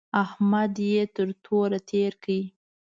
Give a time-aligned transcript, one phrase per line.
[0.23, 2.39] احمد يې تر توره تېر کړ.